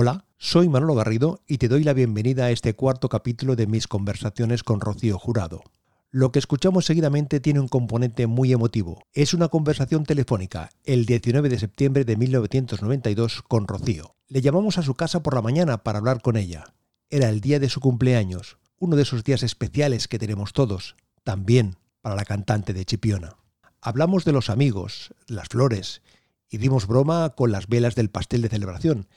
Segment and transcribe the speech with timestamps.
[0.00, 3.88] Hola, soy Manolo Garrido y te doy la bienvenida a este cuarto capítulo de mis
[3.88, 5.64] conversaciones con Rocío Jurado.
[6.12, 9.02] Lo que escuchamos seguidamente tiene un componente muy emotivo.
[9.12, 14.14] Es una conversación telefónica, el 19 de septiembre de 1992, con Rocío.
[14.28, 16.74] Le llamamos a su casa por la mañana para hablar con ella.
[17.10, 20.94] Era el día de su cumpleaños, uno de esos días especiales que tenemos todos,
[21.24, 23.34] también para la cantante de Chipiona.
[23.80, 26.02] Hablamos de los amigos, las flores,
[26.48, 29.08] y dimos broma con las velas del pastel de celebración,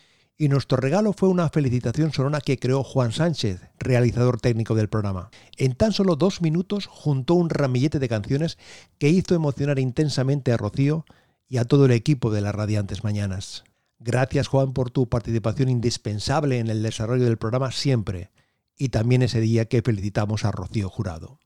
[0.42, 5.30] y nuestro regalo fue una felicitación sonora que creó Juan Sánchez, realizador técnico del programa.
[5.56, 8.58] En tan solo dos minutos juntó un ramillete de canciones
[8.98, 11.06] que hizo emocionar intensamente a Rocío
[11.48, 13.66] y a todo el equipo de las Radiantes Mañanas.
[14.00, 18.32] Gracias Juan por tu participación indispensable en el desarrollo del programa siempre,
[18.76, 21.38] y también ese día que felicitamos a Rocío Jurado.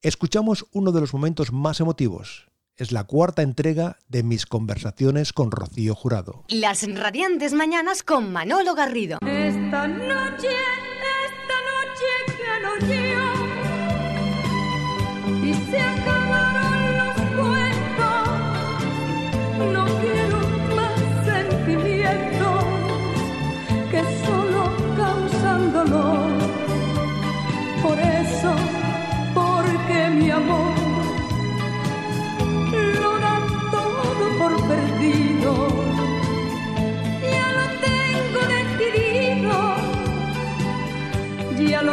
[0.00, 2.49] Escuchamos uno de los momentos más emotivos,
[2.80, 6.44] es la cuarta entrega de mis conversaciones con Rocío Jurado.
[6.48, 9.18] Las radiantes mañanas con Manolo Garrido.
[9.20, 10.48] Esta noche,
[11.28, 13.09] esta noche que yo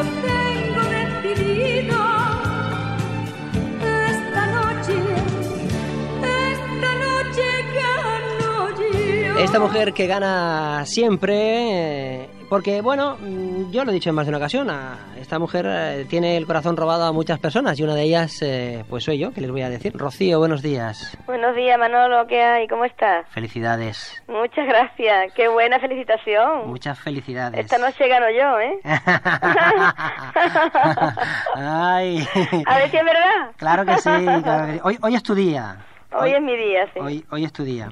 [0.04, 1.98] tengo decidido.
[4.10, 4.98] Esta noche,
[6.52, 9.40] esta noche gano.
[9.40, 11.36] Esta mujer que gana siempre,
[12.16, 12.17] eh,
[12.50, 14.70] porque bueno, mm, yo lo he dicho en más de una ocasión,
[15.20, 18.84] esta mujer eh, tiene el corazón robado a muchas personas y una de ellas, eh,
[18.90, 19.94] pues soy yo, que les voy a decir.
[19.96, 21.18] Rocío, buenos días.
[21.26, 22.68] Buenos días, Manolo, ¿qué hay?
[22.68, 23.28] ¿Cómo estás?
[23.30, 24.22] Felicidades.
[24.28, 26.68] Muchas gracias, qué buena felicitación.
[26.68, 27.60] Muchas felicidades.
[27.60, 28.80] Esta noche gano yo, ¿eh?
[31.56, 32.28] Ay.
[32.66, 33.52] A ver si es verdad.
[33.58, 34.10] Claro que sí,
[34.44, 34.80] claro que sí.
[34.84, 35.78] Hoy, hoy es tu día.
[36.20, 37.00] Hoy, es mi día, sí.
[37.00, 37.90] Hoy, hoy es tu día.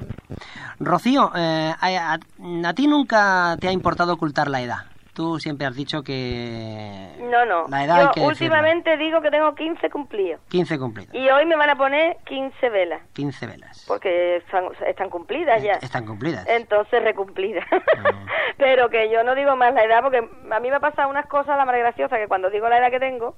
[0.80, 4.78] Rocío, eh, a, a- a ti nunca te ha importado ocultar la edad.
[5.14, 7.16] Tú siempre has dicho que...
[7.32, 7.68] No, no.
[7.70, 8.28] La edad hay yo que decirla.
[8.58, 10.42] últimamente digo que tengo 15 cumplidos.
[10.50, 11.16] 15 cumplidos.
[11.16, 13.86] Y hoy me van a poner 15 velas, 15 velas.
[13.88, 15.76] porque están, están cumplidas ya.
[15.76, 16.46] Están cumplidas.
[16.50, 17.66] Entonces recumplida.
[17.72, 18.26] Ah.
[18.58, 20.18] Pero que yo no digo más la edad porque
[20.52, 22.92] a mí me ha pasado unas cosas, la más graciosa, que cuando digo la edad
[22.92, 23.36] que tengo,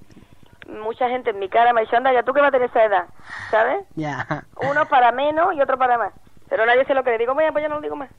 [0.67, 2.83] mucha gente en mi cara me dice, anda, ya tú que vas a tener esa
[2.83, 3.05] edad,
[3.49, 3.85] ¿sabes?
[3.95, 4.25] Ya.
[4.69, 6.13] Uno para menos y otro para más.
[6.49, 7.17] Pero nadie se lo cree.
[7.17, 8.09] Digo, bueno, pues yo no lo digo más.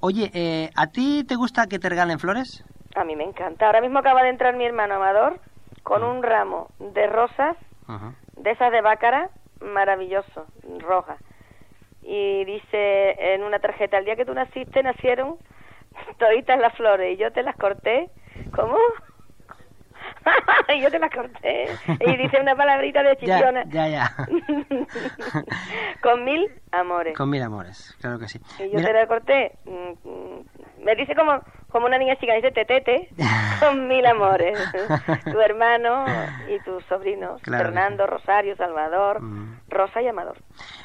[0.00, 2.64] Oye, eh, ¿a ti te gusta que te regalen flores?
[2.94, 3.66] A mí me encanta.
[3.66, 5.40] Ahora mismo acaba de entrar mi hermano Amador
[5.82, 7.56] con un ramo de rosas,
[7.86, 8.12] Ajá.
[8.36, 10.46] de esas de bácara, maravilloso,
[10.80, 11.18] rojas.
[12.02, 15.36] Y dice en una tarjeta, el día que tú naciste nacieron
[16.18, 18.10] toditas las flores y yo te las corté.
[18.54, 18.76] ¿Cómo?
[20.74, 21.66] Y yo te las corté.
[22.00, 23.64] Y dice una palabrita de Ya, chipiona.
[23.68, 24.10] ya, ya.
[26.02, 27.16] con mil amores.
[27.16, 28.40] Con mil amores, claro que sí.
[28.58, 29.52] Y yo Mira, te la corté.
[29.64, 31.40] mm, mm, Me dice como,
[31.70, 33.08] como una niña chica, dice tetete,
[33.60, 34.58] con mil amores.
[35.24, 36.04] tu hermano
[36.48, 39.60] y tus sobrinos, Claro Fernando, Rosario, Salvador, Mm.
[39.68, 40.38] Rosa y Amador.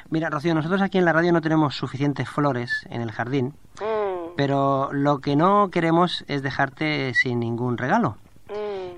[0.09, 4.35] mira, Rocío, nosotros aquí en la radio no tenemos suficientes flores en el jardín, Mm,
[4.37, 8.17] pero lo que no queremos es dejarte sin ningún regalo.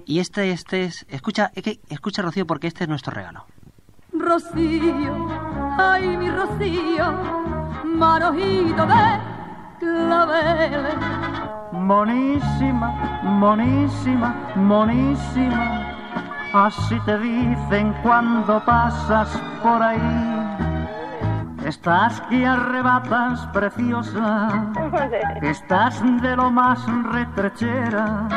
[0.05, 1.05] Y este, este es...
[1.09, 3.45] Escucha, es que- escucha, Rocío, porque este es nuestro regalo.
[4.13, 5.27] Rocío,
[5.77, 7.11] ay mi Rocío,
[7.83, 9.19] manojito de
[9.79, 10.95] claveles.
[11.73, 15.91] Monísima, monísima, monísima.
[16.53, 19.27] Así te dicen cuando pasas
[19.61, 19.99] por ahí.
[21.65, 24.71] Estás que arrebatas preciosa.
[25.41, 26.79] Estás de lo más
[27.11, 28.27] retrechera.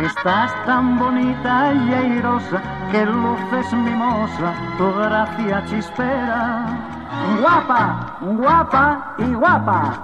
[0.00, 2.60] Estás tan bonita y airosa
[2.90, 6.66] que luces mimosa, tu gracia chispera.
[7.40, 9.94] Guapa, guapa y guapa.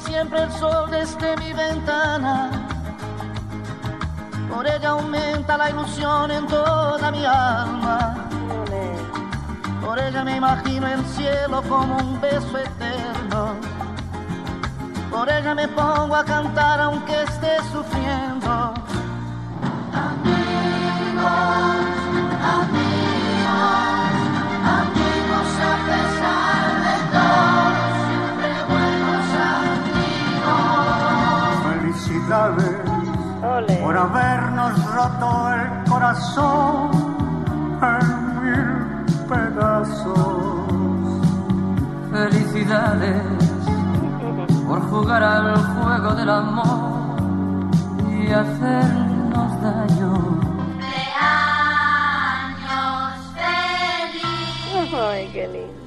[0.00, 2.50] Siempre el sol desde mi ventana.
[4.52, 8.14] Por ella aumenta la ilusión en toda mi alma.
[9.84, 13.54] Por ella me imagino el cielo como un beso eterno.
[15.10, 18.74] Por ella me pongo a cantar aunque esté sufriendo.
[33.90, 36.90] Por habernos roto el corazón
[37.82, 38.68] en mil
[39.28, 40.14] pedazos.
[42.12, 43.20] Felicidades
[44.68, 47.66] por jugar al juego del amor
[48.12, 50.40] y hacernos daño.
[54.92, 55.79] Ay, qué lindo.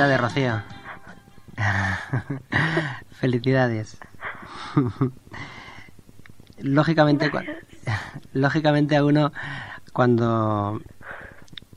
[0.00, 0.62] Felicidades, Rocío.
[3.10, 3.98] Felicidades.
[6.58, 7.30] lógicamente,
[8.32, 9.30] lógicamente a uno
[9.92, 10.80] cuando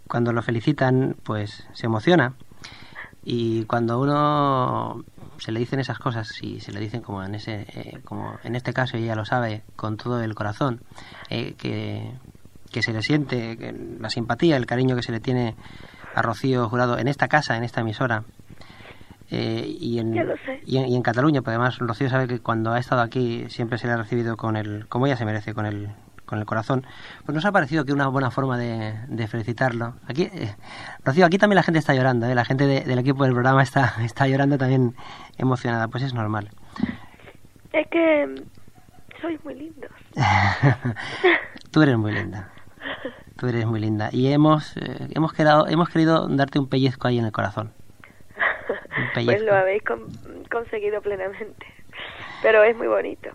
[0.08, 2.36] cuando lo felicitan, pues se emociona.
[3.26, 5.04] Y cuando uno
[5.40, 8.56] se le dicen esas cosas y se le dicen como en ese eh, como en
[8.56, 10.82] este caso ella lo sabe con todo el corazón
[11.30, 12.14] eh, que,
[12.72, 15.56] que se le siente que la simpatía el cariño que se le tiene
[16.16, 18.24] a Rocío Jurado en esta casa en esta emisora
[19.32, 20.62] eh, y, en, Ya lo sé.
[20.66, 23.78] y, en, y en Cataluña porque además Rocío sabe que cuando ha estado aquí siempre
[23.78, 25.90] se le ha recibido con el como ella se merece con el
[26.26, 26.86] con el corazón
[27.26, 30.56] pues nos ha parecido que una buena forma de, de felicitarlo aquí eh,
[31.04, 32.36] Rocío aquí también la gente está llorando ¿eh?
[32.36, 34.96] la gente de- del equipo del programa está está llorando también
[35.38, 36.50] emocionada pues es normal
[37.72, 38.36] Es que
[39.22, 39.90] sois muy lindos.
[41.72, 42.50] Tú eres muy linda.
[43.38, 44.10] Tú eres muy linda.
[44.12, 47.72] Y hemos, eh, hemos, quedado, hemos querido darte un pellizco ahí en el corazón.
[49.26, 50.08] Pues lo habéis con-
[50.52, 51.66] conseguido plenamente.
[52.42, 53.30] Pero es muy bonito.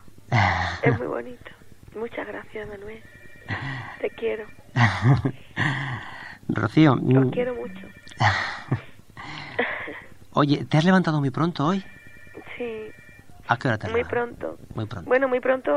[0.82, 1.50] Es muy bonito.
[1.96, 3.02] Muchas gracias, Manuel.
[4.00, 4.46] Te quiero.
[6.48, 7.88] Rocío, Os mm, quiero mucho.
[10.32, 11.84] oye, ¿te has levantado muy pronto hoy?
[12.56, 12.90] Sí,
[13.48, 14.58] ¿A qué hora te muy pronto.
[14.74, 15.08] Muy pronto.
[15.08, 15.72] Bueno, muy pronto,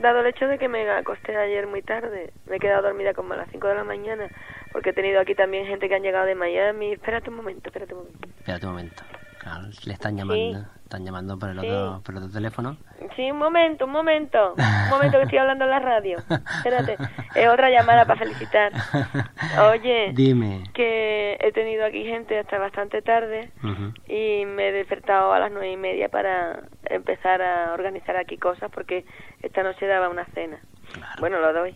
[0.00, 2.32] dado el hecho de que me acosté ayer muy tarde.
[2.46, 4.28] Me he quedado dormida como a las 5 de la mañana,
[4.72, 6.92] porque he tenido aquí también gente que han llegado de Miami.
[6.92, 8.28] Espérate un momento, espérate un momento.
[8.38, 9.02] Espérate un momento.
[9.42, 10.64] Claro, le están llamando.
[10.84, 12.76] Están llamando por el, otro, por el otro teléfono.
[13.16, 14.54] Sí, un momento, un momento.
[14.56, 16.18] Un momento que estoy hablando en la radio.
[16.18, 16.96] Espérate.
[17.34, 18.72] Es otra llamada para felicitar.
[19.72, 20.62] Oye, Dime.
[20.74, 23.50] que he tenido aquí gente hasta bastante tarde
[24.06, 28.70] y me he despertado a las nueve y media para empezar a organizar aquí cosas
[28.70, 29.04] porque
[29.40, 30.60] esta noche daba una cena.
[31.18, 31.74] Bueno, lo doy.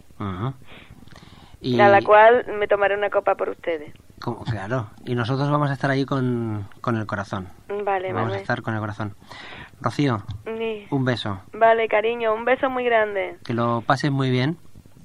[1.62, 3.92] Y, A la cual me tomaré una copa por ustedes.
[4.34, 7.48] Como- claro, y nosotros vamos a estar ahí con, con el corazón.
[7.84, 9.14] Vale, Vamos a estar con el corazón.
[9.80, 10.22] Rocío,
[10.90, 11.40] un beso.
[11.52, 13.38] Vale, cariño, un beso muy grande.
[13.44, 14.56] Que lo pases muy bien.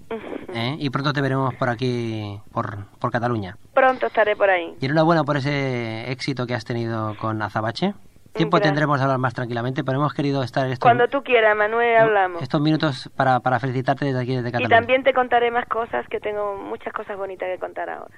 [0.54, 0.76] ¿eh?
[0.80, 3.58] Y pronto te veremos por aquí, por, por Cataluña.
[3.74, 4.76] Pronto estaré por ahí.
[4.82, 7.94] Y enhorabuena por ese éxito que has tenido con Azabache.
[8.34, 8.72] Tiempo Gracias.
[8.72, 12.42] tendremos de hablar más tranquilamente, pero hemos querido estar estos, Cuando tú quieras, Manuel, hablamos.
[12.42, 14.78] estos minutos para, para felicitarte desde aquí, desde Y Cataluña.
[14.78, 18.16] también te contaré más cosas, que tengo muchas cosas bonitas que contar ahora.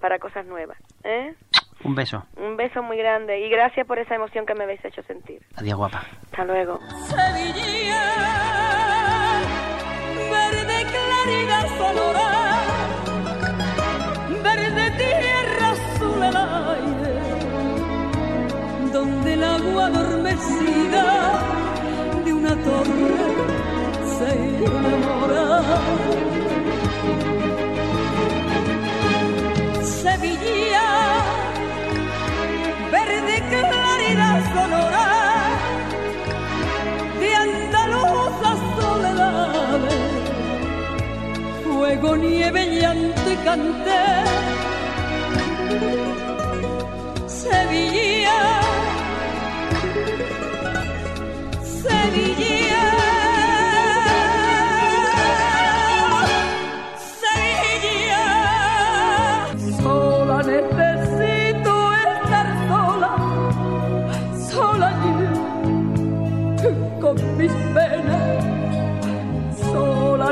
[0.00, 0.78] Para cosas nuevas.
[1.04, 1.34] ¿eh?
[1.84, 2.24] Un beso.
[2.36, 5.40] Un beso muy grande y gracias por esa emoción que me habéis hecho sentir.
[5.56, 6.04] Adiós, guapa.
[6.24, 6.80] Hasta luego.
[7.06, 8.04] Sevilla,
[10.30, 12.30] verde claridad sonora,
[14.42, 17.14] verde tierra azul el aire,
[18.92, 21.04] donde el agua adormecida
[22.24, 23.14] de una torre
[24.18, 24.30] se
[24.64, 25.62] enamora.
[42.00, 44.24] Fuego, nieve, llanto y canté.
[47.26, 48.60] Sevilla,
[51.62, 52.98] Sevilla,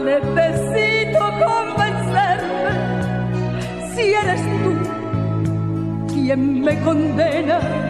[0.00, 1.05] necesito
[1.44, 2.72] convencerme
[3.94, 4.72] si eres tú
[6.12, 7.85] quien me condena.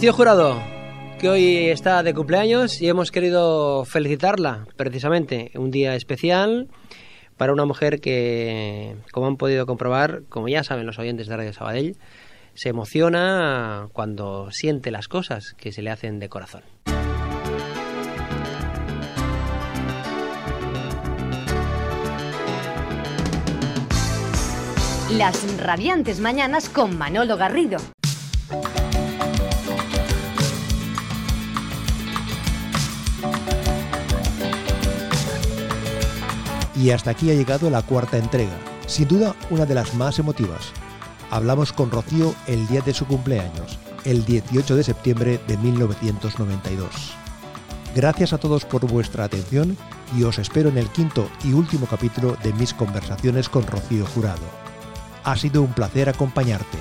[0.00, 0.62] Rocío Jurado,
[1.18, 6.68] que hoy está de cumpleaños y hemos querido felicitarla precisamente un día especial
[7.36, 11.52] para una mujer que, como han podido comprobar, como ya saben los oyentes de Radio
[11.52, 11.98] Sabadell,
[12.54, 16.62] se emociona cuando siente las cosas que se le hacen de corazón.
[25.10, 27.76] Las radiantes mañanas con Manolo Garrido.
[36.80, 38.56] Y hasta aquí ha llegado la cuarta entrega,
[38.86, 40.72] sin duda una de las más emotivas.
[41.30, 46.88] Hablamos con Rocío el día de su cumpleaños, el 18 de septiembre de 1992.
[47.94, 49.76] Gracias a todos por vuestra atención
[50.16, 54.48] y os espero en el quinto y último capítulo de mis conversaciones con Rocío Jurado.
[55.22, 56.78] Ha sido un placer acompañarte.